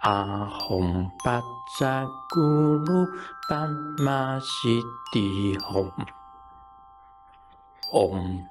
[0.00, 1.42] 阿吽巴
[1.76, 3.04] 扎咕噜
[3.48, 3.66] 巴
[3.98, 4.80] 玛西
[5.12, 5.90] 地吽。
[7.90, 8.44] 唵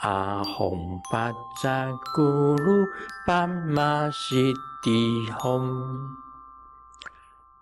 [0.00, 1.30] 阿吽巴
[1.60, 2.86] 扎咕噜
[3.26, 5.60] 巴玛西地吽。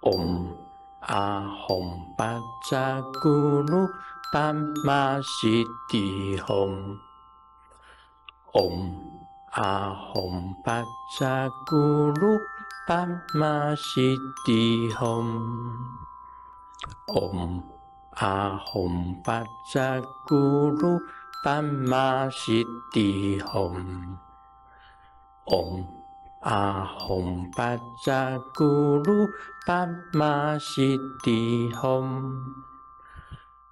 [0.01, 0.47] 唵
[1.01, 2.41] 阿吽巴
[2.71, 3.91] 扎咕噜
[4.33, 4.53] 巴
[4.85, 6.99] 玛西地吽。
[8.53, 8.93] 唵
[9.51, 10.85] 阿吽巴
[11.19, 12.54] 扎咕噜。
[12.87, 15.25] 巴玛西蒂吽，
[17.07, 17.63] 唵
[18.11, 21.01] 阿吽巴扎咕噜
[21.43, 22.63] 巴玛西
[22.93, 23.73] 蒂吽，
[25.47, 25.87] 唵
[26.41, 29.31] 阿吽巴扎咕噜
[29.67, 32.05] 巴玛西蒂吽，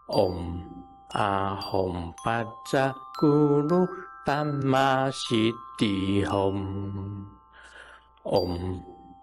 [0.07, 0.63] 唵
[1.11, 3.87] 阿吽巴扎咕噜
[4.25, 7.27] 巴玛西蒂吽，
[8.25, 8.92] 唵。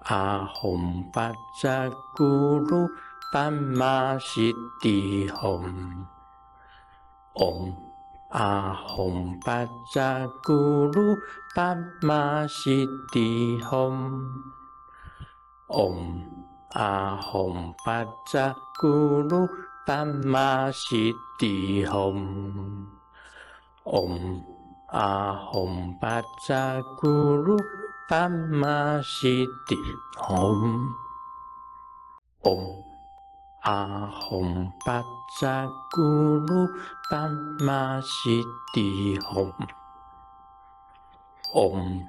[0.00, 2.86] 阿吽巴扎咕噜
[3.32, 5.64] 巴玛西蒂吽，
[7.32, 7.72] 唵
[8.28, 9.64] 阿吽巴
[9.94, 11.16] 扎咕噜
[11.54, 14.20] 巴玛西蒂吽，
[15.68, 16.22] 唵
[16.74, 19.48] 阿吽巴扎咕噜
[19.84, 22.14] 巴玛西蒂吽。
[23.82, 24.40] 唵
[24.86, 27.58] 阿吽巴扎咕噜
[37.10, 37.28] 巴
[37.64, 39.52] 玛西蒂吽，
[41.52, 42.06] 唵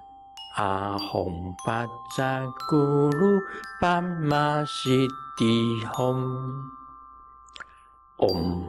[0.57, 1.85] 阿吽巴
[2.15, 3.39] 扎咕噜
[3.79, 5.07] 巴玛西
[5.37, 6.17] 蒂吽，
[8.17, 8.63] 唵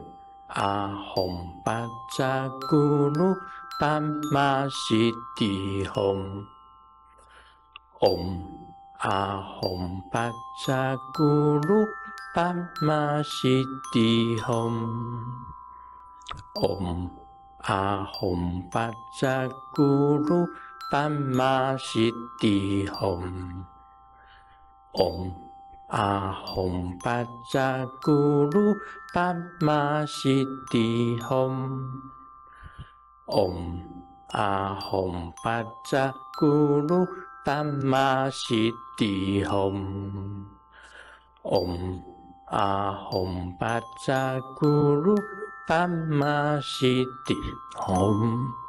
[0.48, 3.34] 阿吽巴扎咕噜
[3.80, 4.00] 巴
[4.30, 6.44] 玛西蒂吽，
[7.98, 8.42] 唵。
[8.98, 10.28] 阿吽巴
[10.66, 11.86] 扎咕噜
[12.34, 14.72] 巴玛西蒂吽，
[16.52, 17.08] 唵
[17.58, 20.48] 阿吽巴扎咕噜
[20.90, 23.20] 巴玛西蒂吽，
[24.92, 25.32] 唵
[25.88, 28.74] 阿吽巴扎咕噜
[29.14, 31.52] 巴玛西蒂吽，
[33.26, 33.80] 唵
[34.28, 37.06] 阿吽巴扎咕噜。
[37.44, 39.72] 巴玛西蒂吽，
[41.42, 42.02] 唵
[42.44, 45.16] 阿吽巴扎咕噜
[45.66, 47.38] 巴玛西蒂吽，吽，阿
[47.76, 48.67] 吽巴扎咕噜巴玛西蒂吽。